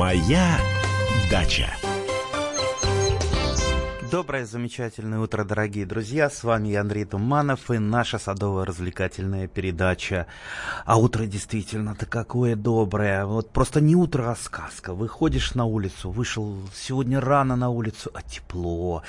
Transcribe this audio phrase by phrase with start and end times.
[0.00, 0.56] Моя
[1.30, 1.79] дача.
[4.10, 6.30] Доброе, замечательное утро, дорогие друзья.
[6.30, 10.26] С вами Андрей Туманов и наша садовая развлекательная передача.
[10.84, 13.24] А утро действительно-то какое доброе.
[13.24, 14.94] Вот просто не утро, а сказка.
[14.94, 19.04] Выходишь на улицу, вышел сегодня рано на улицу, а тепло.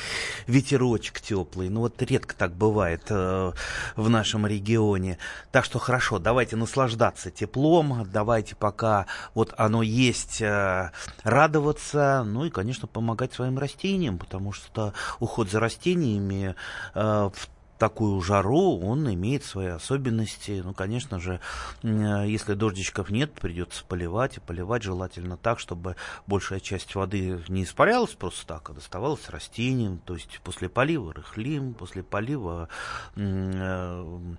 [0.46, 1.70] Ветерочек теплый.
[1.70, 3.54] Ну вот редко так бывает э,
[3.96, 5.18] в нашем регионе.
[5.52, 8.08] Так что хорошо, давайте наслаждаться теплом.
[8.14, 10.92] Давайте пока вот оно есть, э,
[11.24, 12.24] радоваться.
[12.24, 16.56] Ну и, конечно, помогать своим растениям, потому что уход за растениями
[16.94, 17.50] э, в
[17.82, 20.62] такую жару, он имеет свои особенности.
[20.64, 21.40] Ну, конечно же,
[21.82, 25.96] если дождичков нет, придется поливать, и поливать желательно так, чтобы
[26.28, 29.98] большая часть воды не испарялась просто так, а доставалась растениям.
[30.06, 32.70] То есть после полива рыхлим, после полива
[33.16, 34.30] э,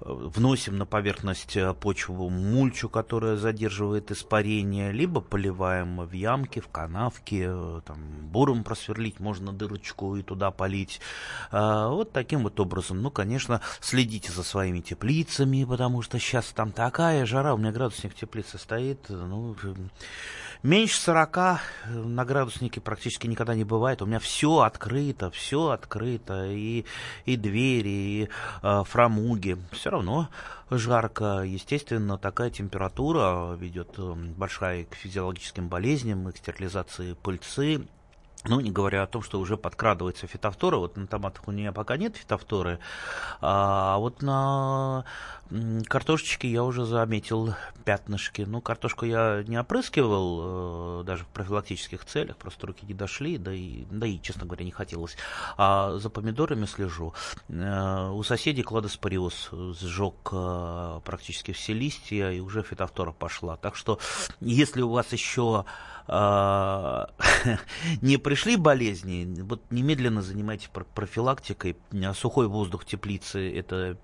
[0.00, 7.80] вносим на поверхность почву мульчу, которая задерживает испарение, либо поливаем в ямке, в канавке, э,
[7.86, 11.00] там, буром просверлить, можно дырочку и туда полить.
[11.52, 13.02] Вот таким вот образом образом.
[13.02, 18.12] Ну, конечно, следите за своими теплицами, потому что сейчас там такая жара, у меня градусник
[18.12, 19.56] в теплице стоит, ну,
[20.62, 24.02] меньше 40 на градуснике практически никогда не бывает.
[24.02, 26.84] У меня все открыто, все открыто, и,
[27.26, 28.28] и двери, и
[28.62, 29.56] э, фрамуги.
[29.72, 30.28] Все равно
[30.70, 31.42] жарко.
[31.46, 37.86] Естественно, такая температура ведет э, большая к физиологическим болезням, к стерилизации пыльцы,
[38.44, 40.76] ну, не говоря о том, что уже подкрадывается фитофтора.
[40.76, 42.78] Вот на томатах у меня пока нет фитофторы.
[43.40, 45.04] А вот на
[45.88, 48.42] картошечке я уже заметил пятнышки.
[48.42, 53.52] Ну, картошку я не опрыскивал, э, даже в профилактических целях, просто руки не дошли, да
[53.52, 55.16] и, да и честно говоря, не хотелось.
[55.56, 57.14] А за помидорами слежу.
[57.48, 63.56] Э, у соседей кладоспориоз сжег э, практически все листья, и уже фитофтора пошла.
[63.56, 63.98] Так что,
[64.40, 65.64] если у вас еще
[68.00, 71.76] не пришли болезни, вот немедленно занимайтесь профилактикой.
[72.14, 73.98] Сухой воздух теплицы– это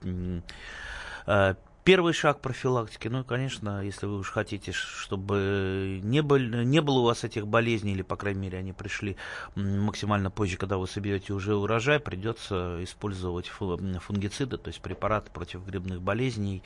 [1.27, 1.55] э,
[1.85, 7.05] Первый шаг профилактики, ну, конечно, если вы уж хотите, чтобы не, был, не было у
[7.05, 9.19] вас этих болезней, или, по крайней мере, они пришли
[9.55, 16.01] максимально позже, когда вы соберете уже урожай, придется использовать фунгициды, то есть препараты против грибных
[16.01, 16.63] болезней.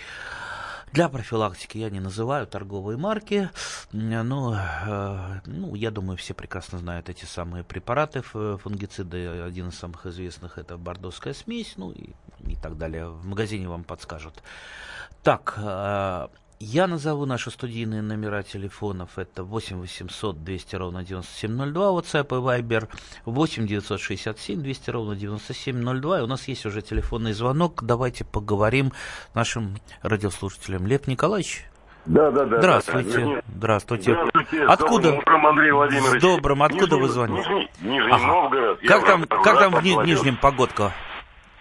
[0.93, 3.51] Для профилактики я не называю торговые марки,
[3.93, 9.27] но э, ну, я думаю, все прекрасно знают эти самые препараты, фунгициды.
[9.43, 12.11] Один из самых известных это бордовская смесь, ну и,
[12.47, 13.09] и так далее.
[13.09, 14.35] В магазине вам подскажут.
[15.23, 16.29] Так, э,
[16.61, 19.19] я назову наши студийные номера телефонов.
[19.19, 22.89] Это 8 800 200 ровно 9702, WhatsApp и Viber
[23.25, 26.19] 8 967 200 ровно 9702.
[26.21, 27.83] И у нас есть уже телефонный звонок.
[27.85, 28.93] Давайте поговорим
[29.35, 30.87] нашим радиослушателям.
[30.87, 31.65] Лев Николаевич?
[32.07, 32.59] Да, да, да.
[32.59, 33.19] Здравствуйте.
[33.25, 34.13] Да, Здравствуйте.
[34.15, 34.65] Здравствуйте.
[34.65, 35.13] Откуда?
[35.13, 36.21] С утром, Андрей Владимирович.
[36.21, 36.63] С добрым.
[36.63, 37.49] Откуда Нижний, вы звоните?
[37.51, 38.27] Нижний, Нижний ага.
[38.27, 38.79] Новгород.
[38.81, 39.83] Как Я там, как там в.
[39.85, 40.95] Ни- Нижнем погодка?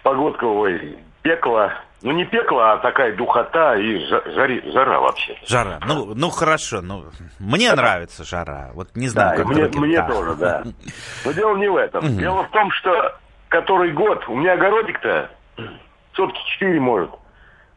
[0.02, 1.70] Погодка, ой, пекло.
[2.02, 5.36] Ну, не пекло, а такая духота и жа- жари, жара вообще.
[5.44, 5.80] Жара.
[5.84, 6.80] Ну, ну хорошо.
[6.80, 7.04] Ну,
[7.40, 8.70] мне нравится жара.
[8.74, 9.80] Вот не знаю, Да, как мне, другим.
[9.82, 10.06] мне Да.
[10.08, 10.62] тоже, да.
[11.24, 12.16] Но дело не в этом.
[12.16, 13.16] Дело в том, что
[13.48, 15.30] который год, у меня огородик-то
[16.14, 17.10] сотки четыре может.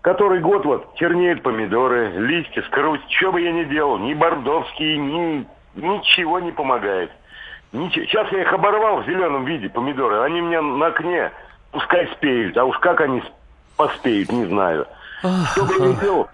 [0.02, 5.48] Который год вот чернеют помидоры, листья, скруть, что бы я ни делал, ни бордовские, ни
[5.76, 7.12] ничего не помогает.
[7.72, 8.06] Ничего.
[8.06, 10.22] Сейчас я их оборвал в зеленом виде, помидоры.
[10.24, 11.32] Они у меня на окне,
[11.72, 12.58] пускай спеют.
[12.58, 13.22] А уж как они
[13.78, 14.88] поспеют, не знаю.
[15.52, 16.28] Что бы я ни делал.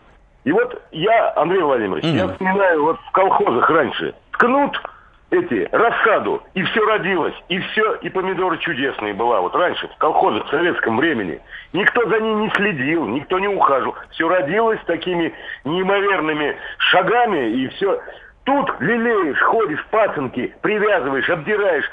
[0.44, 2.34] И вот я, Андрей Владимирович, я Мгм.
[2.34, 4.14] вспоминаю вот в колхозах раньше.
[4.32, 4.82] Ткнут
[5.30, 9.42] эти, рассаду, и все родилось, и все, и помидоры чудесные была.
[9.42, 11.42] Вот раньше, в колхозах, в советском времени.
[11.74, 13.96] Никто за ней не следил, никто не ухаживал.
[14.12, 15.34] Все родилось такими
[15.66, 18.00] неимоверными шагами, и все.
[18.46, 21.84] Тут лелеешь, ходишь, пацанки, привязываешь, обдираешь,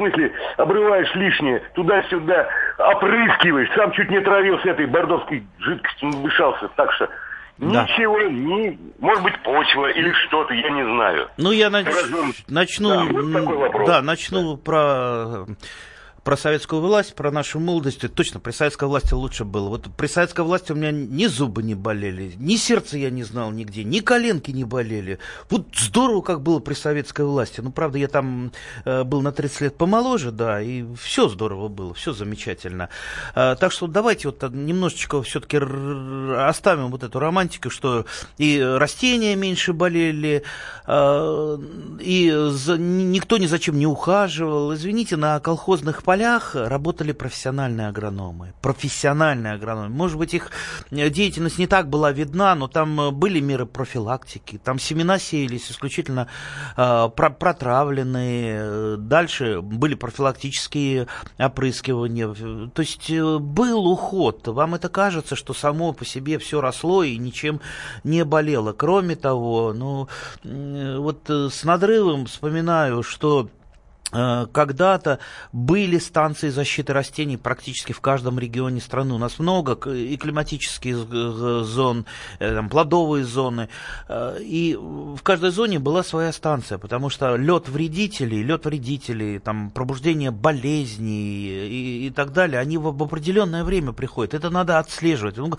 [0.00, 3.68] смысле, обрываешь лишнее, туда-сюда, опрыскиваешь.
[3.76, 6.68] Сам чуть не травился этой бордовской жидкостью, дышался.
[6.76, 7.08] Так что
[7.58, 7.84] Да.
[7.84, 11.28] ничего, не, может быть, почва или что-то, я не знаю.
[11.36, 15.44] Ну, я нач- Разум- начну, Да, вот да, начну про
[16.24, 18.00] про советскую власть, про нашу молодость.
[18.14, 19.68] Точно, при советской власти лучше было.
[19.68, 23.50] Вот при советской власти у меня ни зубы не болели, ни сердце я не знал
[23.50, 25.18] нигде, ни коленки не болели.
[25.48, 27.60] Вот здорово, как было при советской власти.
[27.60, 28.52] Ну, правда, я там
[28.84, 32.90] э, был на 30 лет помоложе, да, и все здорово было, все замечательно.
[33.34, 38.04] Э, так что давайте вот немножечко все-таки оставим вот эту романтику, что
[38.36, 40.42] и растения меньше болели,
[40.86, 41.58] э,
[42.00, 44.74] и за- никто ни зачем не ухаживал.
[44.74, 49.90] Извините, на колхозных полях работали профессиональные агрономы, профессиональные агрономы.
[49.90, 50.50] Может быть, их
[50.90, 56.26] деятельность не так была видна, но там были меры профилактики, там семена сеялись исключительно
[56.76, 61.06] э, протравленные, дальше были профилактические
[61.38, 62.34] опрыскивания.
[62.70, 64.48] То есть был уход.
[64.48, 67.60] Вам это кажется, что само по себе все росло и ничем
[68.02, 68.72] не болело.
[68.72, 70.08] Кроме того, ну,
[70.42, 73.59] вот с надрывом вспоминаю, что Э,
[74.10, 75.20] когда-то
[75.52, 79.14] были станции защиты растений практически в каждом регионе страны.
[79.14, 80.96] У нас много и климатических
[81.64, 82.06] зон,
[82.38, 83.68] э, там, плодовые зоны.
[84.08, 89.70] Э, и в каждой зоне была своя станция, потому что лед вредителей, лед вредителей, там,
[89.70, 94.34] пробуждение болезней и, и так далее, они в, в определенное время приходят.
[94.34, 95.36] Это надо отслеживать.
[95.36, 95.52] Ну,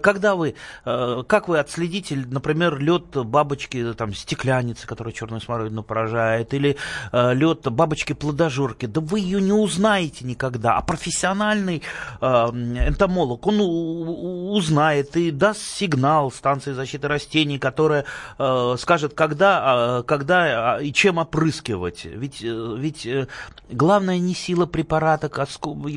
[0.00, 0.54] когда вы,
[0.84, 6.76] как вы отследите, например, лед бабочки, там, стекляницы, которая черную смородину поражает, или
[7.12, 10.76] лед бабочки бабочки-плодожорки, да вы ее не узнаете никогда.
[10.76, 11.82] А профессиональный
[12.20, 18.04] э, энтомолог, он узнает и даст сигнал станции защиты растений, которая
[18.38, 22.04] э, скажет, когда, э, когда э, и чем опрыскивать.
[22.04, 23.26] Ведь, э, ведь э,
[23.70, 25.30] главное не сила препарата,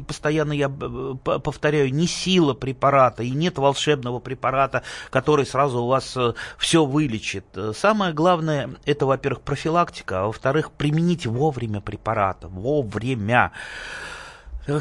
[0.07, 6.33] постоянно я повторяю, не сила препарата, и нет волшебного препарата, который сразу у вас э,
[6.57, 7.45] все вылечит.
[7.75, 12.47] Самое главное, это, во-первых, профилактика, а во-вторых, применить вовремя препарата.
[12.47, 13.51] Вовремя.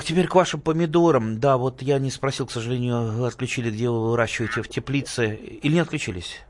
[0.04, 1.40] Теперь к вашим помидорам.
[1.40, 5.34] Да, вот я не спросил, к сожалению, отключили, где вы выращиваете в теплице.
[5.34, 6.44] Или не отключились?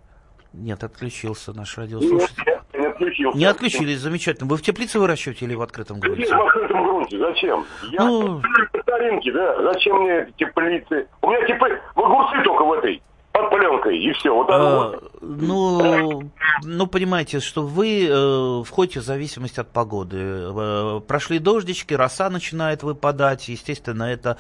[0.53, 2.43] Нет, отключился наш радиослушатель.
[2.45, 3.39] Нет, не отключился.
[3.39, 4.51] Не отключились, замечательно.
[4.51, 6.27] Вы в теплице выращиваете или в открытом грунте?
[6.27, 7.65] В открытом грунте, зачем?
[7.93, 8.43] Я ну...
[8.73, 11.07] по старинке, да, зачем мне теплицы?
[11.23, 13.01] У меня теплицы, в огурцы только в этой
[13.33, 14.35] под пленкой, и все.
[14.35, 15.13] Вот а, вот.
[15.21, 16.31] Ну,
[16.65, 20.19] ну, понимаете, что вы э, входите в зависимость от погоды.
[20.19, 23.49] Э, прошли дождички, роса начинает выпадать.
[23.49, 24.37] Естественно, это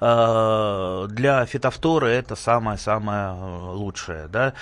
[0.00, 4.28] э, для фитофторы это самое-самое э, лучшее.
[4.28, 4.54] Да?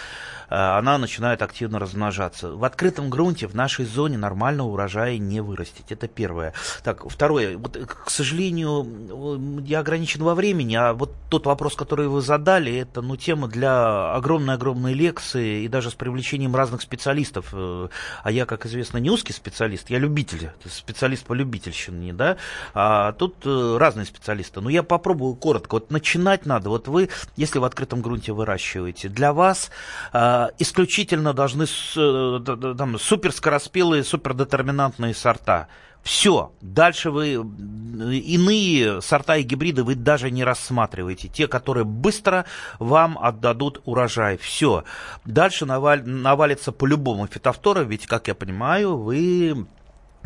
[0.50, 2.50] Э, она начинает активно размножаться.
[2.50, 5.90] В открытом грунте в нашей зоне нормального урожая не вырастить.
[5.90, 6.52] Это первое.
[6.84, 7.56] Так, второе.
[7.56, 13.00] Вот, к сожалению, я ограничен во времени, а вот тот вопрос, который вы задали, это
[13.00, 13.69] ну, тема для
[14.16, 17.48] огромной-огромной лекции и даже с привлечением разных специалистов.
[17.52, 17.88] Э,
[18.22, 22.36] а я, как известно, не узкий специалист, я любитель, специалист по любительщине, да,
[22.74, 24.60] а тут э, разные специалисты.
[24.60, 25.74] Но я попробую коротко.
[25.74, 26.70] Вот начинать надо.
[26.70, 29.70] Вот вы, если в открытом грунте выращиваете, для вас
[30.12, 31.64] а, исключительно должны
[31.96, 35.68] э, там, суперскороспелые, супердетерминантные сорта.
[36.02, 36.52] Все.
[36.60, 41.28] Дальше вы иные сорта и гибриды вы даже не рассматриваете.
[41.28, 42.46] Те, которые быстро
[42.78, 44.38] вам отдадут урожай.
[44.38, 44.84] Все.
[45.24, 49.66] Дальше наваль, навалится по-любому фитофтора, ведь, как я понимаю, вы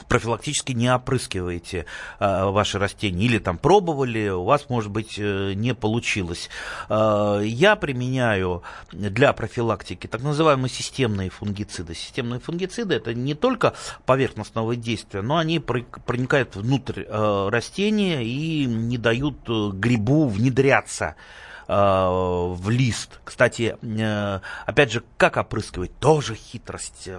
[0.09, 1.87] профилактически не опрыскиваете
[2.19, 6.51] э, ваши растения или там пробовали, у вас, может быть, э, не получилось.
[6.89, 8.63] Э, я применяю
[8.93, 11.95] для профилактики так называемые системные фунгициды.
[11.95, 13.75] Системные фунгициды это не только
[14.07, 21.17] поверхностного действия, но они проникают внутрь э, растения и не дают э, грибу внедряться
[21.67, 23.21] в лист.
[23.25, 25.99] Кстати, э, опять же, как опрыскивать?
[25.99, 27.19] Тоже хитрость э,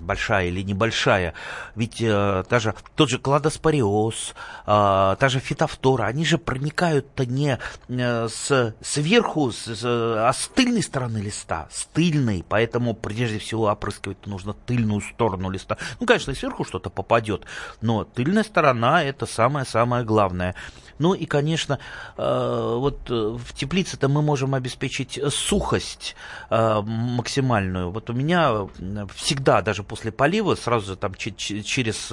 [0.00, 1.34] большая или небольшая.
[1.74, 4.34] Ведь та же, тот же кладоспориоз,
[4.66, 7.58] та же фитофтора, они же проникают-то не
[7.88, 12.44] с, сверху, с, а с тыльной стороны листа, с тыльной.
[12.48, 15.78] Поэтому прежде всего опрыскивать нужно тыльную сторону листа.
[16.00, 17.44] Ну, конечно, сверху что-то попадет,
[17.80, 20.54] но тыльная сторона это самое-самое главное.
[20.98, 21.78] Ну и, конечно,
[22.16, 26.14] э, вот э, в теплице-то мы можем обеспечить сухость
[26.50, 27.90] э, максимальную.
[27.90, 28.68] Вот у меня
[29.14, 32.08] всегда, даже после полива, сразу же там через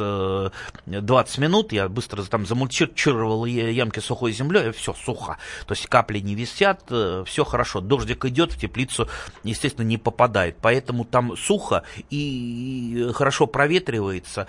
[0.85, 5.37] 20 минут я быстро там замульчировал ямки сухой землей, и все, сухо.
[5.65, 6.91] То есть капли не висят,
[7.25, 7.81] все хорошо.
[7.81, 9.07] Дождик идет, в теплицу,
[9.43, 10.57] естественно, не попадает.
[10.61, 14.47] Поэтому там сухо и хорошо проветривается.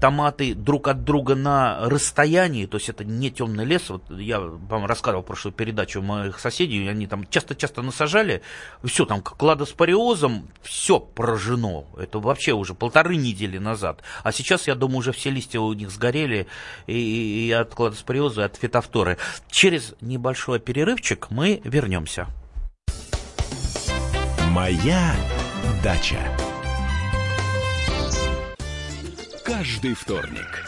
[0.00, 3.88] Томаты друг от друга на расстоянии, то есть это не темный темный лес.
[3.88, 8.42] Вот я вам рассказывал прошлую передачу моих соседей, они там часто-часто насажали,
[8.84, 11.84] все там кладоспориозом, все поражено.
[11.96, 14.02] Это вообще уже полторы недели назад.
[14.22, 16.46] А сейчас, я думаю, уже все листья у них сгорели
[16.86, 19.18] и, и от кладоспориоза, и от фитофторы.
[19.50, 22.26] Через небольшой перерывчик мы вернемся.
[24.50, 25.14] Моя
[25.82, 26.18] дача.
[29.44, 30.67] Каждый вторник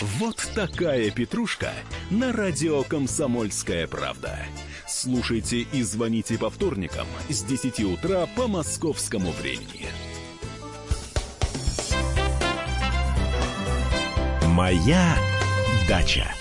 [0.00, 1.72] Вот такая петрушка
[2.10, 4.38] на радио «Комсомольская правда».
[4.86, 9.86] Слушайте и звоните по вторникам с 10 утра по московскому времени.
[14.46, 15.16] Моя
[15.88, 16.32] дача.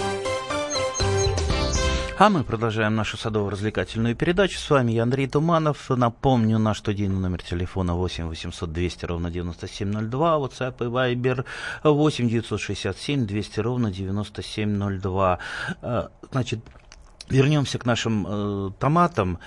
[2.22, 4.60] А мы продолжаем нашу садово-развлекательную передачу.
[4.60, 5.90] С вами я, Андрей Туманов.
[5.90, 11.46] Напомню, наш студийный номер телефона 8 800 200 ровно 9702, WhatsApp и Viber
[11.84, 15.40] 8 967 200 ровно 9702.
[15.82, 16.60] Э, значит,
[17.28, 19.40] вернемся к нашим э, томатам.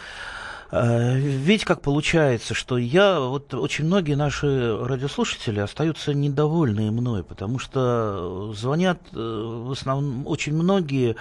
[0.75, 7.61] Э, ведь как получается, что я, вот очень многие наши радиослушатели остаются недовольны мной, потому
[7.61, 11.15] что звонят э, в основном, очень многие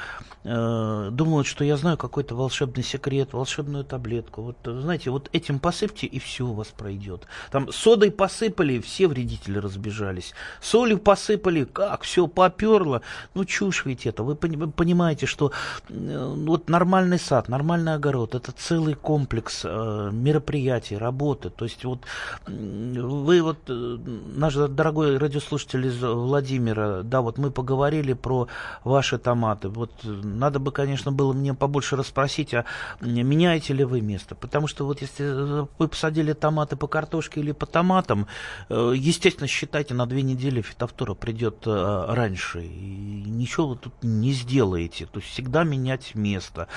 [0.44, 4.42] э, думают, что я знаю какой-то волшебный секрет, волшебную таблетку.
[4.42, 7.28] Вот, знаете, вот этим посыпьте, и все у вас пройдет.
[7.52, 10.34] Там содой посыпали, все вредители разбежались.
[10.62, 13.04] Солью посыпали, как, все поперло.
[13.36, 14.24] Ну, чушь ведь это.
[14.24, 15.52] Вы понимаете, что
[15.90, 21.50] вот нормальный сад, нормальный огород, это целый комплекс комплекс э, мероприятий, работы.
[21.50, 22.00] То есть вот
[22.48, 23.98] вы вот, э,
[24.36, 28.48] наш дорогой радиослушатель из Владимира, да, вот мы поговорили про
[28.84, 29.70] ваши томаты.
[29.70, 32.66] Вот надо бы, конечно, было мне побольше расспросить, а
[33.02, 34.36] меняете ли вы место?
[34.36, 38.28] Потому что вот если вы посадили томаты по картошке или по томатам,
[38.70, 42.64] э, естественно, считайте, на две недели фитофтора придет раньше.
[42.64, 45.06] И ничего вы тут не сделаете.
[45.06, 46.68] То есть всегда менять место.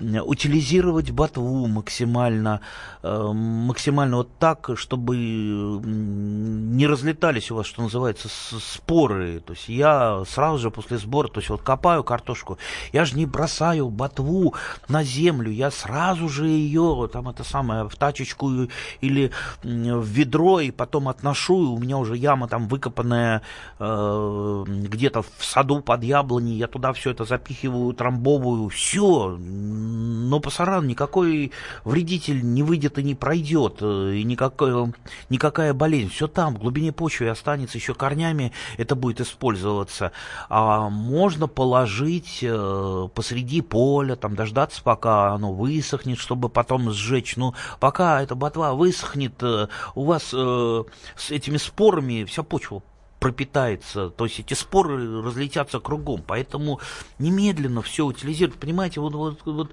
[0.00, 2.60] Утилизировать ботву максимально максимально,
[3.02, 9.40] э, максимально вот так, чтобы не разлетались у вас, что называется, споры.
[9.40, 12.58] То есть я сразу же после сбора, то есть вот копаю картошку,
[12.92, 14.54] я же не бросаю ботву
[14.88, 18.68] на землю, я сразу же ее, там это самое, в тачечку
[19.00, 19.30] или
[19.62, 23.42] в ведро и потом отношу, и у меня уже яма там выкопанная
[23.78, 30.86] э, где-то в саду под яблони, я туда все это запихиваю, трамбовую, все, но пасаран
[30.86, 31.52] никакой
[31.92, 34.92] вредитель не выйдет и не пройдет, э, и никакая,
[35.28, 36.08] никакая болезнь.
[36.08, 40.12] Все там, в глубине почвы останется еще корнями, это будет использоваться.
[40.48, 47.36] А можно положить э, посреди поля, там дождаться, пока оно высохнет, чтобы потом сжечь.
[47.36, 52.82] Ну, пока эта ботва высохнет, э, у вас с этими спорами вся почва
[53.22, 56.80] пропитается, то есть эти споры разлетятся кругом, поэтому
[57.20, 59.70] немедленно все утилизировать, понимаете, вот, вот, вот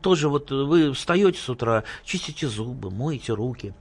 [0.00, 3.74] тоже вот вы встаете с утра, чистите зубы, моете руки,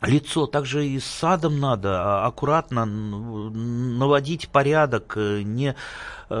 [0.00, 0.46] лицо.
[0.46, 5.74] Также и с садом надо а, аккуратно наводить порядок, э, не Э,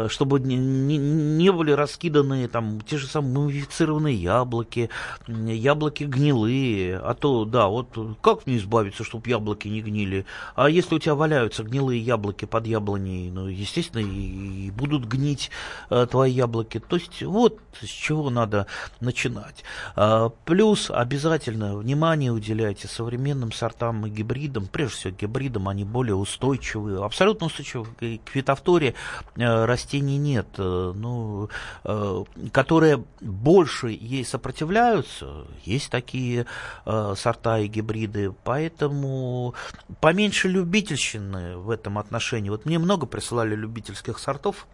[0.08, 4.90] чтобы не, не, были раскиданы там те же самые мумифицированные яблоки,
[5.26, 10.26] яблоки гнилые, а то, да, вот как мне избавиться, чтобы яблоки не гнили?
[10.54, 15.50] А если у тебя валяются гнилые яблоки под яблоней, ну, естественно, и, и будут гнить
[15.88, 16.80] а, твои яблоки.
[16.80, 18.66] То есть вот с чего надо
[19.00, 19.64] начинать.
[19.96, 27.04] А, плюс обязательно внимание уделяйте современным сортам и гибридам, прежде всего гибридам, они более устойчивые,
[27.04, 28.94] абсолютно устойчивые к фитофторе,
[29.36, 31.48] э, растений нет, э, ну,
[31.84, 35.46] э, которые больше ей сопротивляются.
[35.64, 36.46] Есть такие
[36.86, 39.54] э, сорта и гибриды, поэтому
[40.00, 42.50] поменьше любительщины в этом отношении.
[42.50, 44.66] Вот мне много присылали любительских сортов,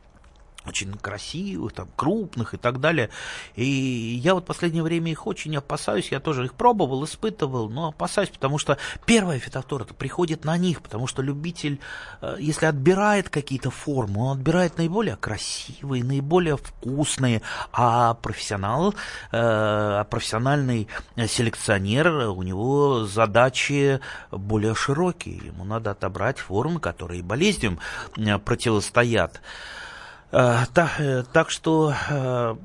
[0.68, 3.10] очень красивых, там, крупных и так далее.
[3.54, 6.12] И я вот последнее время их очень опасаюсь.
[6.12, 11.06] Я тоже их пробовал, испытывал, но опасаюсь, потому что первая фитофтора приходит на них, потому
[11.06, 11.80] что любитель,
[12.20, 17.42] э, если отбирает какие-то формы, он отбирает наиболее красивые, наиболее вкусные,
[17.72, 18.94] а профессионал,
[19.32, 25.36] э, профессиональный селекционер, у него задачи более широкие.
[25.36, 27.78] Ему надо отобрать формы, которые болезням
[28.16, 29.40] э, противостоят.
[30.36, 32.56] Э, так, э, так что э,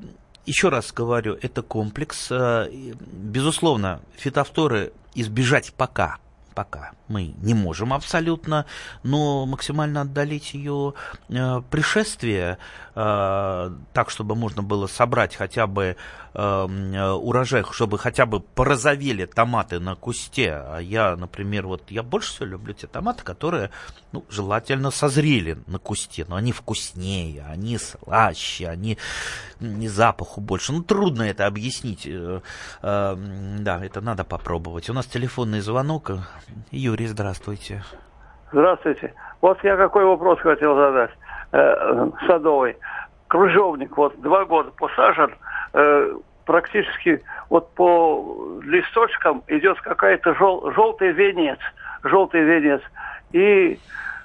[0.44, 2.30] еще раз говорю, это комплекс.
[2.70, 6.18] Безусловно, фитофторы избежать пока
[6.54, 8.64] пока мы не можем абсолютно,
[9.02, 10.94] но максимально отдалить ее
[11.28, 12.58] э, пришествие
[12.94, 15.96] э, так, чтобы можно было собрать хотя бы
[16.34, 20.52] э, урожай, чтобы хотя бы порозовели томаты на кусте.
[20.52, 23.70] А я, например, вот я больше всего люблю те томаты, которые
[24.12, 28.98] ну, желательно созрели на кусте, но они вкуснее, они слаще, они
[29.60, 30.72] не запаху больше.
[30.72, 32.06] Ну, трудно это объяснить.
[32.06, 32.40] Э,
[32.82, 33.16] э,
[33.60, 34.90] да, это надо попробовать.
[34.90, 36.12] У нас телефонный звонок.
[36.70, 37.82] Юрий, здравствуйте.
[38.52, 39.14] Здравствуйте.
[39.40, 41.10] Вот я какой вопрос хотел задать.
[41.52, 42.76] Э, садовый.
[43.28, 45.34] Кружовник, вот два года посажен,
[45.72, 51.58] э, практически вот по листочкам идет какая-то жел, желтый венец,
[52.04, 52.82] желтый венец.
[53.32, 53.78] И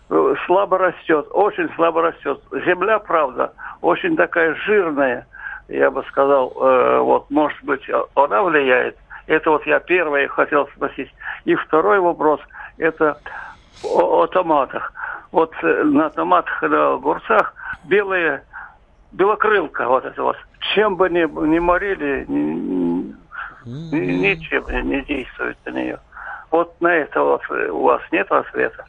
[0.10, 2.41] э, слабо растет, очень слабо растет.
[2.65, 5.25] Земля, правда, очень такая жирная,
[5.67, 7.84] я бы сказал, э, вот, может быть,
[8.15, 8.98] она влияет.
[9.27, 11.13] Это вот я первое хотел спросить.
[11.46, 12.39] И второй вопрос,
[12.77, 13.19] это
[13.84, 14.93] о, о томатах.
[15.31, 17.53] Вот э, на томатах, на огурцах
[17.84, 18.43] белые,
[19.12, 20.38] белокрылка вот это вот.
[20.74, 23.13] Чем бы ни, ни морили, ни,
[23.65, 26.00] ни, ничем не действует на нее.
[26.50, 28.86] Вот на это вот у вас нет ответа?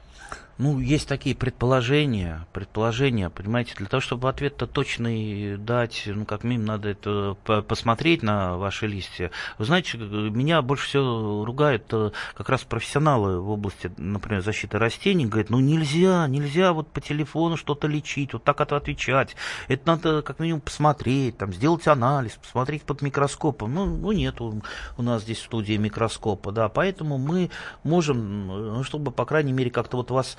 [0.58, 6.66] Ну, есть такие предположения, предположения, понимаете, для того, чтобы ответ-то точный дать, ну, как минимум,
[6.66, 9.30] надо это посмотреть на ваши листья.
[9.58, 15.26] Вы знаете, меня больше всего ругают э, как раз профессионалы в области, например, защиты растений,
[15.26, 19.36] говорят, ну, нельзя, нельзя вот по телефону что-то лечить, вот так это отвечать.
[19.68, 23.74] Это надо как минимум посмотреть, там, сделать анализ, посмотреть под микроскопом.
[23.74, 24.60] Ну, ну нет у,
[24.96, 27.50] нас здесь в студии микроскопа, да, поэтому мы
[27.84, 30.36] можем, ну, чтобы, по крайней мере, как-то вот вас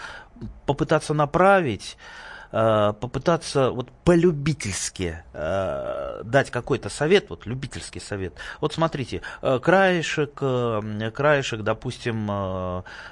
[0.65, 1.97] попытаться направить
[2.51, 8.33] Э, попытаться вот по-любительски э, дать какой-то совет, вот любительский совет.
[8.59, 12.27] Вот смотрите, э, краешек, краешек, допустим,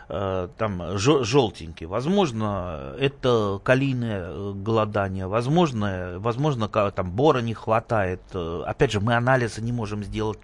[0.07, 8.21] там желтенький, возможно, это калийное голодание, возможно, возможно, там бора не хватает.
[8.33, 10.39] Опять же, мы анализы не можем сделать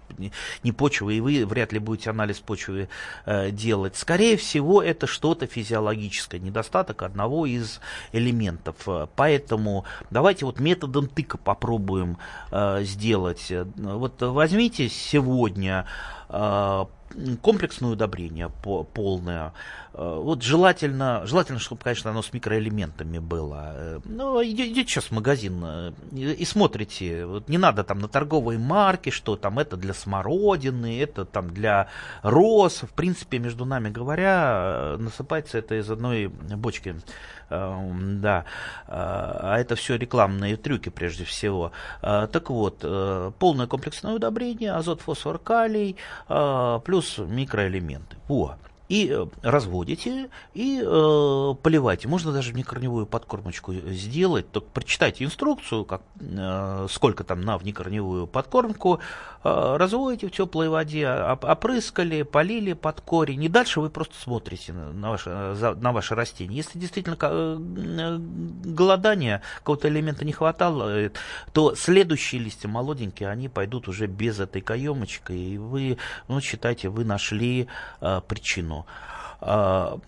[0.62, 2.88] ни почвы, и вы вряд ли будете анализ почвы
[3.26, 3.96] делать.
[3.96, 7.80] Скорее всего, это что-то физиологическое, недостаток одного из
[8.12, 8.83] элементов.
[9.16, 12.18] Поэтому давайте вот методом тыка попробуем
[12.50, 13.52] э, сделать.
[13.76, 15.86] Вот возьмите сегодня
[16.28, 16.84] э,
[17.42, 18.50] комплексное удобрение
[18.94, 19.52] полное.
[19.96, 24.00] Э, вот желательно, желательно, чтобы, конечно, оно с микроэлементами было.
[24.04, 29.10] Ну, идете сейчас в магазин э, и смотрите, вот не надо там на торговые марки,
[29.10, 31.88] что там это для смородины, это там для
[32.22, 32.82] роз.
[32.82, 36.96] В принципе, между нами говоря, насыпается это из одной бочки.
[37.50, 38.46] Да,
[38.88, 41.72] а это все рекламные трюки прежде всего.
[42.00, 42.78] Так вот,
[43.38, 48.16] полное комплексное удобрение, азот, фосфор, калий, плюс микроэлементы.
[48.28, 48.56] Во
[48.88, 52.06] и э, разводите, и э, поливайте.
[52.06, 54.50] Можно даже внекорневую подкормочку сделать.
[54.50, 59.00] Только прочитайте инструкцию, как, э, сколько там на внекорневую подкормку,
[59.42, 63.42] э, разводите в теплой воде, опрыскали, полили под корень.
[63.44, 66.58] И дальше вы просто смотрите на ваше, на ваше растение.
[66.58, 68.18] Если действительно э,
[68.64, 71.10] голодания, какого-то элемента не хватало,
[71.52, 75.96] то следующие листья молоденькие, они пойдут уже без этой каемочки, и вы,
[76.28, 77.66] ну, считайте, вы нашли
[78.02, 78.86] э, причину сторону.
[79.46, 79.98] А,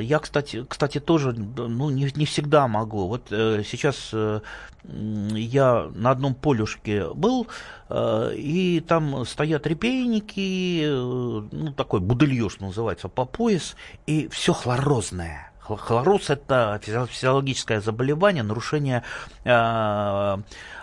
[0.00, 3.08] я, кстати, кстати, тоже ну, не, не всегда могу.
[3.08, 4.40] Вот э, сейчас э,
[4.84, 7.48] я на одном полюшке был,
[7.88, 13.74] э, и там стоят репейники, ну, такой будыльеж называется, по пояс,
[14.06, 15.50] и все хлорозное.
[15.64, 19.02] Хлороз– это физиологическое заболевание, нарушение
[19.44, 20.36] э,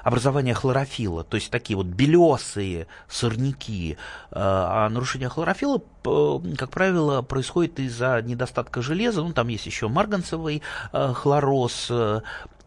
[0.04, 3.98] образования хлорофила, то есть такие вот белесые сорняки.
[4.32, 9.88] Э, а нарушение хлорофила, э, как правило, происходит из-за недостатка железа, ну там есть еще
[9.88, 10.64] марганцевый
[10.94, 12.22] э, хлороз, э,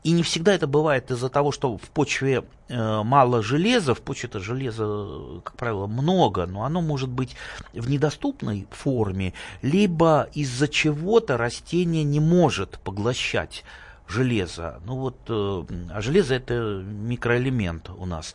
[0.04, 4.28] и не всегда это бывает из-за того, что в почве э, мало железа, в почве
[4.28, 7.34] это железа, как правило, много, но оно может быть
[7.72, 13.64] в недоступной форме, либо из-за чего-то растение не может поглощать
[14.06, 14.80] железо.
[14.84, 18.34] Ну вот, э, а железо это микроэлемент у нас.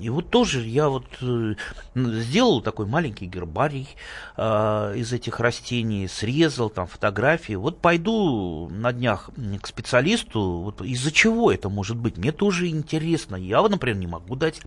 [0.00, 1.54] И вот тоже я вот э,
[1.94, 3.88] сделал такой маленький гербарий
[4.36, 7.54] э, из этих растений, срезал там фотографии.
[7.54, 13.36] Вот пойду на днях к специалисту, вот из-за чего это может быть, мне тоже интересно.
[13.36, 14.62] Я, например, не могу дать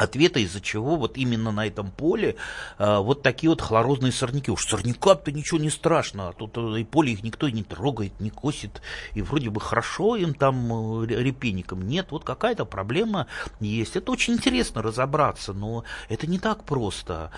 [0.00, 2.36] ответа, из-за чего вот именно на этом поле
[2.78, 4.50] э, вот такие вот хлорозные сорняки.
[4.50, 8.30] Уж сорнякам-то ничего не страшно, а тут э, и поле их никто не трогает, не
[8.30, 8.80] косит,
[9.14, 11.86] и вроде бы хорошо им там э, репейникам.
[11.86, 13.26] Нет, вот какая-то проблема
[13.60, 13.96] есть.
[13.96, 17.30] Это очень интересно разобраться, но это не так просто.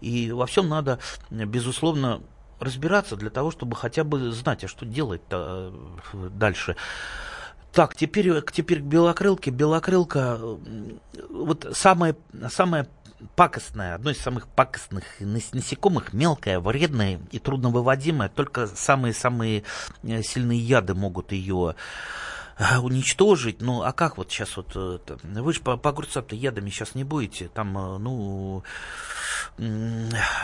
[0.00, 0.98] И во всем надо,
[1.30, 2.20] безусловно,
[2.60, 5.72] разбираться для того, чтобы хотя бы знать, а что делать-то
[6.12, 6.76] э, дальше.
[7.72, 9.50] Так, теперь, теперь к белокрылке.
[9.50, 10.38] Белокрылка,
[11.28, 12.16] вот самое,
[12.48, 12.88] самое
[13.36, 18.28] пакостное, одно из самых пакостных насекомых, мелкое, вредное и трудновыводимое.
[18.28, 19.64] Только самые-самые
[20.02, 21.74] э, сильные яды могут ее
[22.82, 23.62] уничтожить.
[23.62, 27.04] Ну, а как вот сейчас вот, это, вы же по, по огурцам-то ядами сейчас не
[27.04, 28.62] будете, там, ну,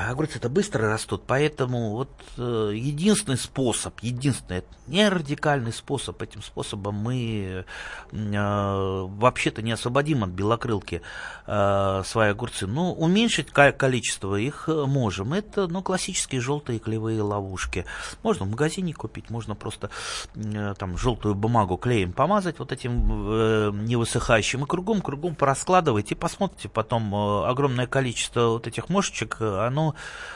[0.08, 7.64] огурцы-то быстро растут, поэтому вот единственный способ, единственный, не радикальный способ, этим способом мы
[8.10, 11.02] вообще-то не освободим от белокрылки
[11.44, 15.34] свои огурцы, но уменьшить количество их можем.
[15.34, 17.84] Это, ну, классические желтые клевые ловушки.
[18.22, 19.90] Можно в магазине купить, можно просто
[20.34, 26.12] там желтую бумагу клеем помазать вот этим э, невысыхающим и кругом, кругом пораскладывать.
[26.12, 29.94] И посмотрите потом э, огромное количество вот этих мошечек, оно,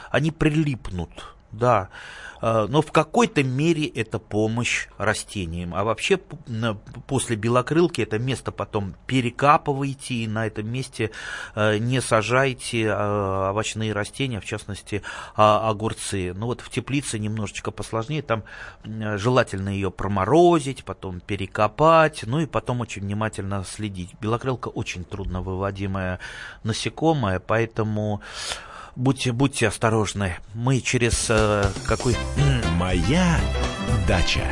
[0.09, 1.09] они прилипнут,
[1.51, 1.89] да.
[2.41, 5.73] Э, но в какой-то мере это помощь растениям.
[5.75, 6.19] А вообще
[7.07, 11.11] после белокрылки это место потом перекапывайте и на этом месте
[11.55, 15.03] э, не сажайте э, овощные растения, в частности
[15.35, 16.33] а, огурцы.
[16.33, 18.43] Ну вот в теплице немножечко посложнее, там
[18.83, 24.15] желательно ее проморозить, потом перекопать, ну и потом очень внимательно следить.
[24.19, 26.19] Белокрылка очень трудно выводимая
[26.63, 28.21] насекомое, поэтому
[28.95, 30.37] будьте, будьте осторожны.
[30.53, 32.15] Мы через э, какой...
[32.77, 33.39] Моя
[34.07, 34.43] дача.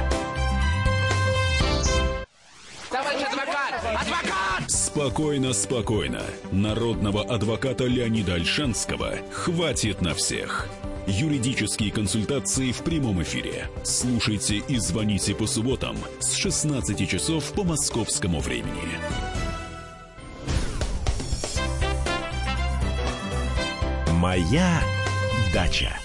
[2.89, 3.73] Товарищ адвокат!
[4.02, 4.69] Адвокат!
[4.71, 6.21] Спокойно, спокойно.
[6.52, 10.67] Народного адвоката Леонида Альшанского хватит на всех.
[11.08, 13.67] Юридические консультации в прямом эфире.
[13.84, 18.99] Слушайте и звоните по субботам с 16 часов по московскому времени.
[24.19, 24.82] Моя
[25.53, 25.97] дача.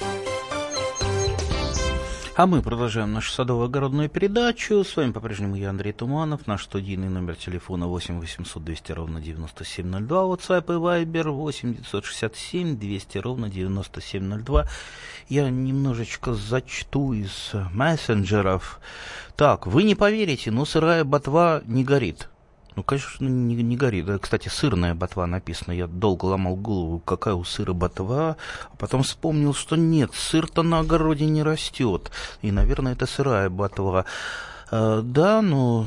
[2.37, 4.85] А мы продолжаем нашу садово-огородную передачу.
[4.85, 6.46] С вами по-прежнему я, Андрей Туманов.
[6.46, 10.22] Наш студийный номер телефона 8 800 200 ровно 9702.
[10.22, 14.68] WhatsApp и Viber 8 967 200 ровно 9702.
[15.29, 18.79] Я немножечко зачту из мессенджеров.
[19.35, 22.29] Так, вы не поверите, но сырая ботва не горит.
[22.77, 24.09] Ну, конечно, не, не горит.
[24.21, 25.73] Кстати, сырная ботва написано.
[25.73, 28.37] Я долго ломал голову, какая у сыра ботва.
[28.73, 32.11] А потом вспомнил, что нет, сыр-то на огороде не растет.
[32.43, 34.07] И, наверное, это сырая ботва.
[34.75, 35.87] Э, да, ну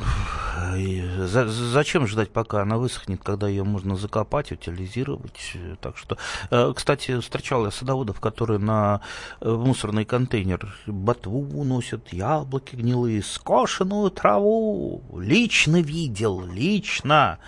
[0.78, 5.58] за, зачем ждать, пока она высохнет, когда ее можно закопать, утилизировать.
[5.82, 6.18] Так что,
[6.50, 9.02] э, кстати, встречал я садоводов, которые на
[9.42, 15.04] э, мусорный контейнер ботву уносят, яблоки гнилые, скошенную траву.
[15.18, 17.40] Лично видел, лично.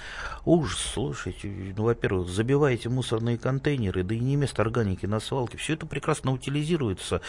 [0.50, 5.74] Ужас, слушайте, ну, во-первых, забиваете мусорные контейнеры, да и не место органики на свалке, все
[5.74, 7.22] это прекрасно утилизируется.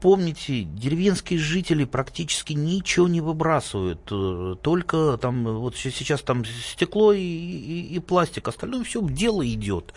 [0.00, 7.20] Помните, деревенские жители практически ничего не выбрасывают, э, только там, вот сейчас там стекло и,
[7.20, 9.92] и, и пластик, остальное все в дело идет.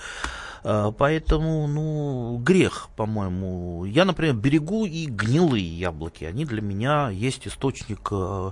[0.65, 3.85] Э, поэтому, ну, грех, по-моему.
[3.85, 6.25] Я, например, берегу и гнилые яблоки.
[6.25, 8.51] Они для меня есть источник э,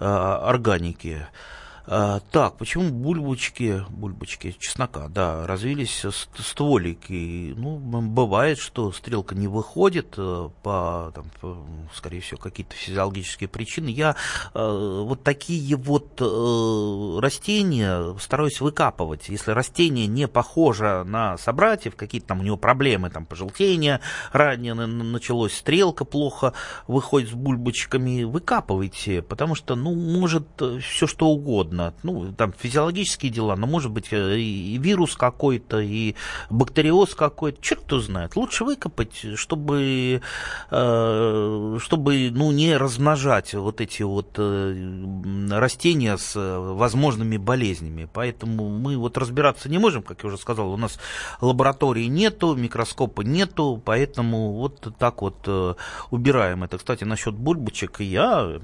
[0.00, 1.26] органики.
[1.88, 6.04] А, так, почему бульбочки, бульбочки чеснока, да, развились
[6.36, 7.54] стволики?
[7.56, 11.56] Ну, бывает, что стрелка не выходит э, по, там, по
[11.94, 13.88] скорее всего, какие-то физиологические причины.
[13.88, 14.16] Я
[14.52, 19.28] э, вот такие вот э, растения стараюсь выкапывать.
[19.28, 24.00] Если растение не похоже на собратьев, какие-то там у него проблемы, там пожелтение
[24.32, 26.52] ранее началось, стрелка плохо
[26.88, 30.48] выходит с бульбочками, выкапывайте, потому что, ну, может
[30.80, 31.94] все что угодно угодно.
[32.02, 36.14] Ну, там физиологические дела, но может быть э, и вирус какой-то, и
[36.50, 38.36] бактериоз какой-то, черт кто знает.
[38.36, 40.20] Лучше выкопать, чтобы,
[40.70, 48.08] э, чтобы ну, не размножать вот эти вот э, растения с возможными болезнями.
[48.12, 50.98] Поэтому мы вот разбираться не можем, как я уже сказал, у нас
[51.40, 55.48] лаборатории нету, микроскопа нету, поэтому вот так вот
[56.10, 56.78] убираем это.
[56.78, 58.60] Кстати, насчет бульбочек я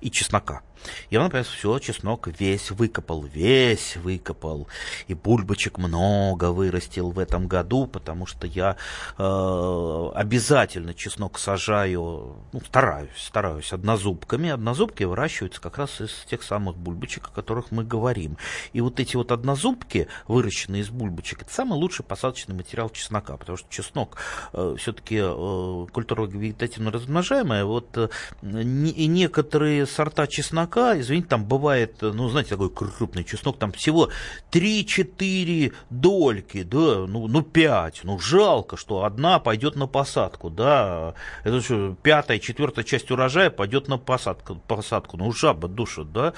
[0.00, 0.62] и чеснока.
[1.10, 4.68] Я, например, все, чеснок весь выкопал, весь выкопал.
[5.08, 8.76] И бульбочек много вырастил в этом году, потому что я
[9.18, 14.50] э, обязательно чеснок сажаю, ну, стараюсь, стараюсь однозубками.
[14.50, 18.36] Однозубки выращиваются как раз из тех самых бульбочек, о которых мы говорим.
[18.72, 23.58] И вот эти вот однозубки, выращенные из бульбочек, это самый лучший посадочный материал чеснока, потому
[23.58, 24.16] что чеснок
[24.52, 27.64] э, все-таки э, культура вегетативно размножаемая.
[27.64, 28.08] Вот э,
[28.42, 34.10] и некоторые сорта чеснока чеснока, извините, там бывает, ну, знаете, такой крупный чеснок, там всего
[34.52, 41.60] 3-4 дольки, да, ну, ну 5, ну, жалко, что одна пойдет на посадку, да, это
[41.60, 46.32] что, пятая, четвертая часть урожая пойдет на посадку, посадку, ну, жаба душит, да,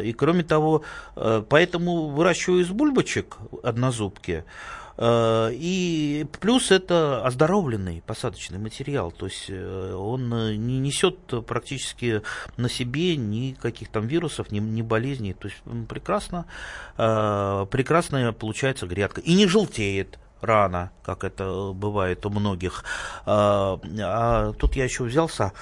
[0.00, 0.82] и кроме того,
[1.16, 9.46] э, поэтому выращиваю из бульбочек однозубки, Э, и плюс это оздоровленный посадочный материал, то есть
[9.48, 12.22] э, он не несет практически
[12.56, 16.46] на себе никаких там вирусов, ни, ни болезней, то есть прекрасно,
[16.96, 19.20] прекрасная получается грядка.
[19.20, 22.84] И не желтеет рано, как это бывает у многих.
[23.24, 25.52] А, а тут я еще взялся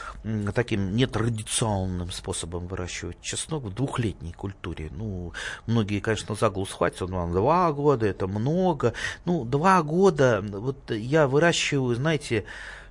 [0.54, 4.90] таким нетрадиционным способом выращивать чеснок в двухлетней культуре.
[4.92, 5.32] Ну,
[5.66, 8.94] многие, конечно, за голову схватятся, ну, два года, это много.
[9.24, 12.44] Ну, два года, вот я выращиваю, знаете,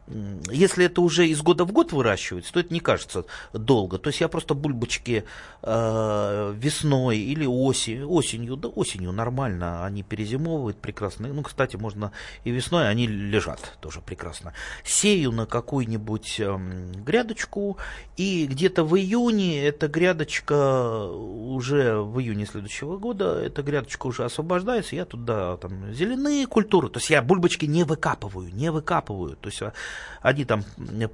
[0.08, 3.98] если это уже из года в год выращивается, то это не кажется долго.
[3.98, 5.24] То есть я просто бульбочки
[5.62, 11.28] э, весной или осень, осенью, да осенью нормально, они перезимовывают прекрасно.
[11.30, 12.12] Ну, кстати, можно
[12.44, 14.54] и весной, они лежат тоже прекрасно.
[14.84, 16.58] Сею на какую-нибудь э,
[17.06, 17.78] грядочку,
[18.18, 24.96] и где-то в июне эта грядочка уже в июне следующего года, эта грядочка уже освобождается,
[24.96, 29.62] я туда там зеленые культуры, то есть я бульбочки не выкапываю, не выкапываю, то есть
[29.62, 29.74] а
[30.24, 30.64] они там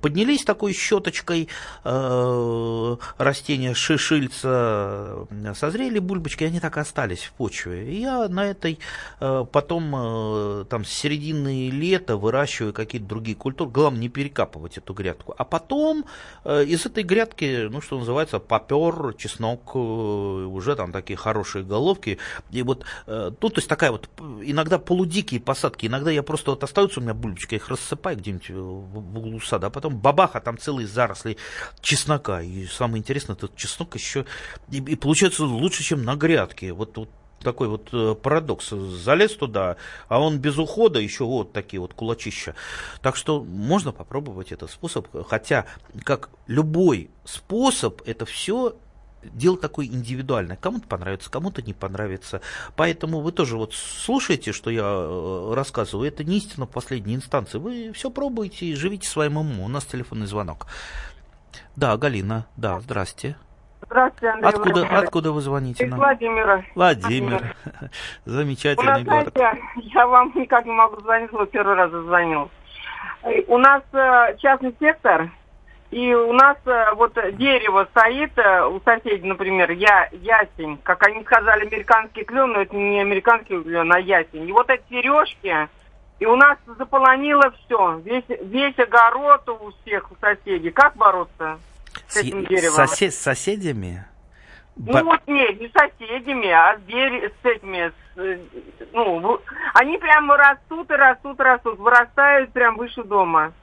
[0.01, 1.49] поднялись такой щеточкой,
[1.83, 7.91] э, растения шишильца созрели бульбочки, они так и остались в почве.
[7.91, 8.79] И я на этой
[9.19, 13.71] э, потом э, там с середины лета выращиваю какие-то другие культуры.
[13.71, 15.33] Главное не перекапывать эту грядку.
[15.37, 16.05] А потом
[16.45, 22.19] из этой грядки, ну что называется, попер, чеснок, уже там такие хорошие головки.
[22.51, 24.07] И вот тут, то есть такая вот
[24.43, 28.49] иногда полудикие посадки, иногда я просто вот остаются у меня бульбочки, я их рассыпаю где-нибудь
[28.69, 31.37] в углу сада, а потом бабаха, там целые заросли
[31.81, 32.41] чеснока.
[32.41, 34.25] И самое интересное, этот чеснок еще
[34.69, 36.73] и, и получается лучше, чем на грядке.
[36.73, 37.09] Вот, вот
[37.43, 38.69] такой вот э, парадокс.
[38.69, 39.77] Залез туда,
[40.07, 42.55] а он без ухода еще вот такие вот кулачища.
[43.01, 45.07] Так что можно попробовать этот способ.
[45.27, 45.65] Хотя,
[46.03, 48.75] как любой способ, это все
[49.23, 50.57] дело такое индивидуальное.
[50.57, 52.41] Кому-то понравится, кому-то не понравится.
[52.75, 56.07] Поэтому вы тоже вот слушаете, что я э, рассказываю.
[56.07, 57.57] Это не истина в последней инстанции.
[57.57, 59.61] Вы все пробуете и живите своим умом.
[59.61, 60.67] У нас телефонный звонок.
[61.75, 63.35] Да, Галина, да, здрасте.
[63.81, 65.99] Здравствуйте, Андрей Откуда, откуда вы звоните Из нам?
[65.99, 66.63] Владимира.
[66.75, 67.55] Владимир.
[68.25, 69.33] Замечательный у нас, город.
[69.35, 72.51] Знаете, я вам никак не могу звонить, но первый раз звонил.
[73.47, 75.31] У нас э, частный сектор,
[75.91, 80.77] и у нас э, вот дерево стоит э, у соседей, например, я, ясень.
[80.83, 84.47] Как они сказали, американский клен, но это не американский клен, а ясень.
[84.47, 85.67] И вот эти сережки,
[86.19, 87.99] и у нас заполонило все.
[88.05, 90.69] Весь, весь огород у всех, у соседей.
[90.69, 91.57] Как бороться
[92.07, 92.75] с, с этим деревом?
[92.75, 94.05] Сосед, с соседями?
[94.75, 95.03] Ну Б...
[95.03, 97.31] вот нет, не с соседями, а с, дерев...
[97.41, 98.37] с этими, с, э,
[98.93, 99.39] ну,
[99.73, 103.53] они прямо растут и растут, растут, вырастают прям выше дома.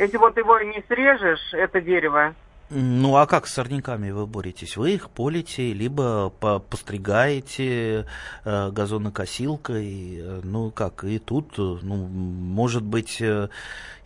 [0.00, 2.34] Если вот его не срежешь, это дерево,
[2.72, 4.76] ну а как с сорняками вы боретесь?
[4.76, 8.06] Вы их полите, либо постригаете
[8.44, 13.48] э, газонокосилкой, э, ну как, и тут, э, ну, может быть, э,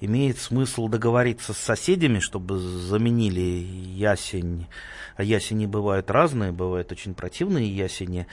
[0.00, 4.66] имеет смысл договориться с соседями, чтобы заменили ясень.
[5.16, 8.26] А ясени бывают разные, бывают очень противные ясени.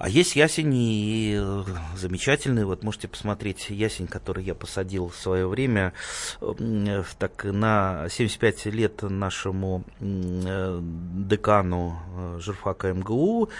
[0.00, 1.42] А есть ясени и
[1.94, 2.64] замечательные.
[2.64, 5.92] Вот можете посмотреть ясень, который я посадил в свое время.
[7.18, 13.50] Так, на 75 лет нашему э, декану э, журфака МГУ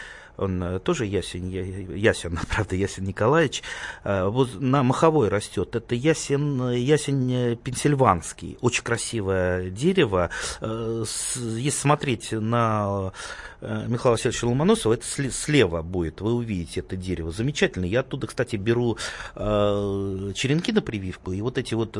[0.40, 3.62] он э, тоже ясень, ясен, правда, ясен Николаевич,
[4.04, 5.76] э, вот на Маховой растет.
[5.76, 10.30] Это ясен, ясень э, пенсильванский, очень красивое дерево.
[10.60, 13.12] Если смотреть на
[13.60, 17.30] Михаила Васильевича Ломоносова, это слева будет, вы увидите это дерево.
[17.30, 17.84] Замечательно.
[17.84, 18.96] Я оттуда, кстати, беру
[19.34, 21.92] черенки на прививку, и вот эти вот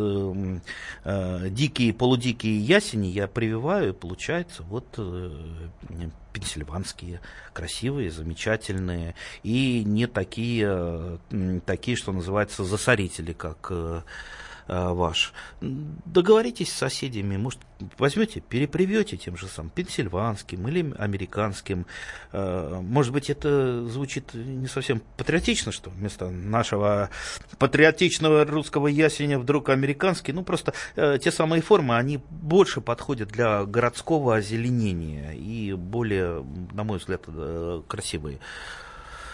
[1.53, 4.99] дикие, полудикие ясени я прививаю, и получается вот
[6.33, 7.21] пенсильванские,
[7.53, 11.19] красивые, замечательные, и не такие,
[11.67, 14.03] такие что называется, засорители, как э,
[14.71, 15.33] ваш.
[15.61, 17.61] Договоритесь с соседями, может,
[17.99, 21.87] возьмете, перепривете тем же самым пенсильванским или американским.
[22.33, 27.11] Э, может быть, это звучит не совсем патриотично, что вместо нашего
[27.59, 30.33] патриотичного русского ясеня вдруг американский.
[30.33, 36.85] Ну, просто э, те самые формы, они больше подходят для городского озеленения и более, на
[36.85, 37.27] мой взгляд,
[37.89, 38.39] красивые.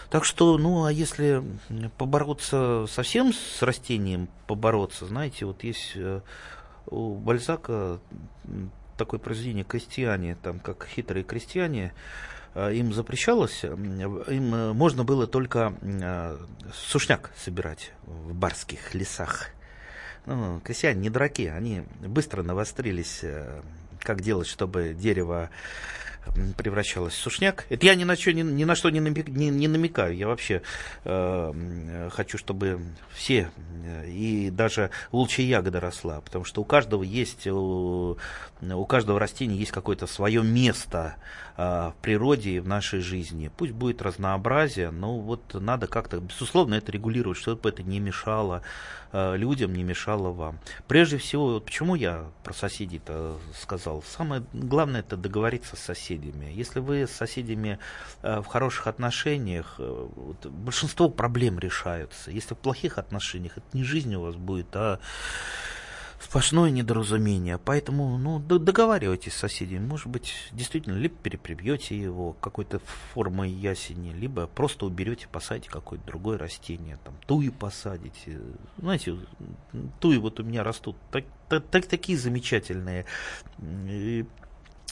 [0.09, 1.43] Так что, ну, а если
[1.97, 6.21] побороться совсем с растением, побороться, знаете, вот есть э,
[6.85, 7.99] у Бальзака
[8.97, 11.93] такое произведение «Крестьяне», там, как хитрые крестьяне,
[12.55, 15.73] э, им запрещалось, им э, можно было только
[16.73, 19.49] сушняк собирать в барских лесах.
[20.25, 23.23] Ну, крестьяне не дураки, они быстро навострились,
[23.99, 25.49] как делать, чтобы дерево
[26.57, 27.65] превращалась в сушняк.
[27.69, 30.15] Это я ни на, что, ни, ни на что не, намек, не, не намекаю.
[30.15, 30.61] Я вообще
[31.03, 32.81] э, хочу, чтобы
[33.13, 33.51] все,
[33.83, 36.21] э, и даже волчья ягода росла.
[36.21, 38.17] Потому что у каждого есть, у,
[38.61, 41.15] у каждого растения есть какое-то свое место
[41.57, 43.51] э, в природе и в нашей жизни.
[43.55, 48.61] Пусть будет разнообразие, но вот надо как-то, безусловно, это регулировать, чтобы это не мешало
[49.11, 50.59] э, людям, не мешало вам.
[50.87, 54.03] Прежде всего, вот почему я про соседей-то сказал?
[54.03, 56.16] Самое главное это договориться с соседями.
[56.25, 57.79] Если вы с соседями
[58.21, 60.07] э, в хороших отношениях, э,
[60.45, 62.31] большинство проблем решаются.
[62.31, 64.99] Если в плохих отношениях, это не жизнь у вас будет, а
[66.19, 67.57] сплошное недоразумение.
[67.57, 69.85] Поэтому, ну, договаривайтесь с соседями.
[69.85, 72.79] Может быть, действительно, либо переприбьете его какой-то
[73.13, 76.97] формой ясени, либо просто уберете, посадите какое-то другое растение.
[77.03, 78.39] Там, туи посадите.
[78.77, 79.17] Знаете,
[79.99, 81.25] туи вот у меня растут так,
[81.71, 83.05] так, такие замечательные.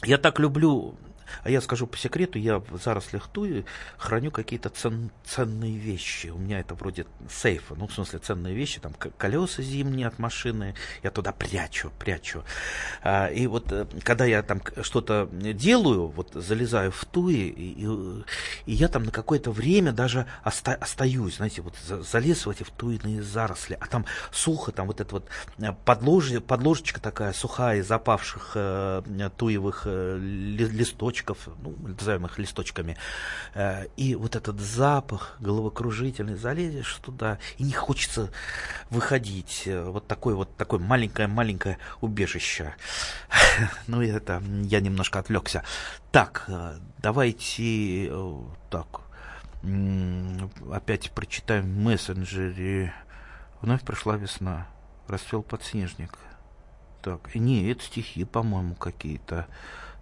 [0.04, 0.96] Я так люблю
[1.44, 3.66] а я скажу по секрету, я в зарослях туи
[3.98, 6.28] храню какие-то цен, ценные вещи.
[6.28, 10.76] У меня это вроде сейфа, ну, в смысле, ценные вещи, там, колеса зимние от машины,
[11.04, 12.44] я туда прячу, прячу.
[13.04, 17.86] А, и вот, э, когда я там что-то делаю, вот, залезаю в туи, и,
[18.66, 22.72] и, я там на какое-то время даже оста, остаюсь, знаете, вот, залез в эти в
[22.72, 27.88] туиные заросли, а там сухо, там вот эта вот э, подлож, подложечка такая сухая из
[27.88, 32.98] запавших э, туевых э, листочков, листочков, ну, назовем их листочками,
[33.54, 38.32] э, и вот этот запах головокружительный, залезешь туда, и не хочется
[38.90, 39.64] выходить.
[39.66, 42.76] Э, вот такое вот такое маленькое-маленькое убежище.
[43.88, 45.64] Ну, это я немножко отвлекся.
[46.12, 48.12] Так, э, давайте
[48.70, 49.02] так,
[50.72, 52.94] опять прочитаем мессенджере.
[53.62, 54.68] Вновь пришла весна,
[55.08, 56.18] расцвел подснежник.
[57.02, 59.48] Так, не, это стихи, по-моему, какие-то.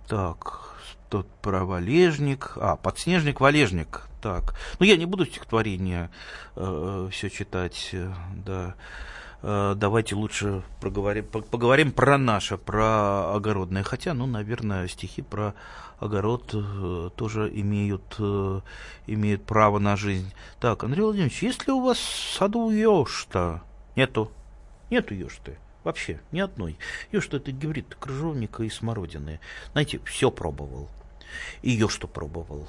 [0.08, 0.76] Так,
[1.14, 2.54] тот про валежник.
[2.56, 4.08] А, подснежник, валежник.
[4.20, 4.56] Так.
[4.80, 6.10] Ну, я не буду стихотворение
[6.56, 8.12] э, все читать, э,
[8.44, 8.74] да.
[9.44, 13.84] Э, давайте лучше проговорим, поговорим про наше, про огородное.
[13.84, 15.54] Хотя, ну, наверное, стихи про
[16.00, 18.62] огород э, тоже имеют, э,
[19.06, 20.34] имеют право на жизнь.
[20.60, 23.62] Так, Андрей Владимирович, есть ли у вас саду ешта?
[23.96, 24.32] Нету.
[24.90, 25.60] Нету ешты.
[25.84, 26.76] Вообще, ни одной.
[27.12, 29.40] Ешта это гибрид крыжовника и смородины.
[29.74, 30.90] Знаете, все пробовал
[31.62, 32.68] ее что пробовал.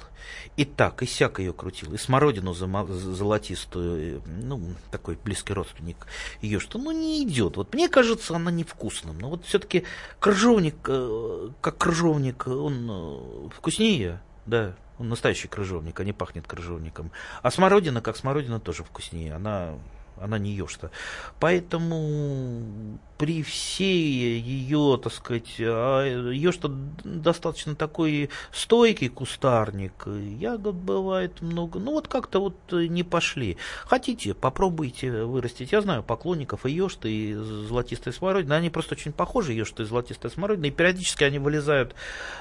[0.57, 1.93] И так, и сяк ее крутил.
[1.93, 6.07] И смородину золотистую, ну, такой близкий родственник
[6.41, 7.57] ее что, ну, не идет.
[7.57, 9.19] Вот мне кажется, она невкусным.
[9.19, 9.83] Но вот все-таки
[10.19, 17.11] крыжовник, э, как крыжовник, он э, вкуснее, да, он настоящий крыжовник, а не пахнет крыжовником.
[17.41, 19.33] А смородина, как смородина, тоже вкуснее.
[19.33, 19.75] Она
[20.19, 20.91] она не ешта.
[21.39, 26.69] Поэтому при всей ее, так сказать, а, ешта
[27.03, 33.57] достаточно такой стойкий кустарник, ягод бывает много, ну вот как-то вот не пошли.
[33.85, 35.71] Хотите, попробуйте вырастить.
[35.71, 40.31] Я знаю поклонников и ешты, и золотистой смородины, они просто очень похожи, ешты и золотистая
[40.31, 41.95] смородина, и периодически они вылезают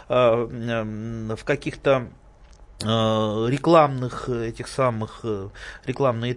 [0.09, 2.24] э, в каких-то Э,
[2.81, 5.49] рекламных этих самых э,
[5.87, 6.37] рекламные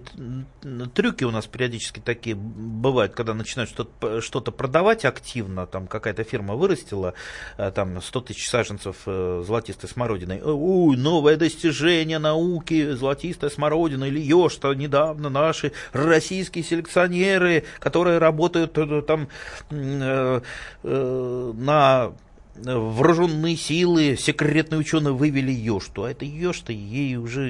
[0.93, 6.55] трюки у нас периодически такие бывают, когда начинают что-то что продавать активно, там какая-то фирма
[6.55, 7.15] вырастила
[7.57, 14.49] э, там 100 тысяч саженцев золотистой смородины, ой, новое достижение науки, золотистая смородина или ё,
[14.49, 18.73] что недавно наши российские селекционеры, которые работают
[19.05, 19.27] там
[19.71, 20.41] э,
[20.83, 22.13] э, на
[22.57, 27.47] вооруженные силы, секретные ученые вывели Йошту, а это Йошта ей уже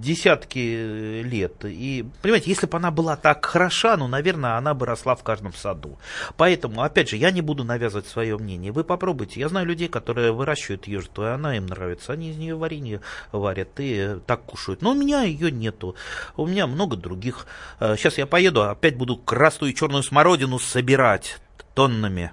[0.00, 1.64] десятки лет.
[1.64, 5.52] И, понимаете, если бы она была так хороша, ну, наверное, она бы росла в каждом
[5.54, 5.98] саду.
[6.36, 8.72] Поэтому, опять же, я не буду навязывать свое мнение.
[8.72, 9.40] Вы попробуйте.
[9.40, 12.12] Я знаю людей, которые выращивают Йошту, и она им нравится.
[12.12, 13.00] Они из нее варенье
[13.32, 14.82] варят и так кушают.
[14.82, 15.94] Но у меня ее нету.
[16.36, 17.46] У меня много других.
[17.78, 21.38] Сейчас я поеду, опять буду красную и черную смородину собирать
[21.74, 22.32] тоннами.